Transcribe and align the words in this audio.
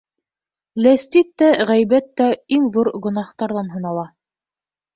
Ләстит 0.85 1.29
тә, 1.41 1.49
ғәйбәт 1.73 2.09
тә 2.23 2.31
иң 2.59 2.67
ҙур 2.79 2.91
гонаһтарҙан 3.07 3.73
һанала. 3.77 4.11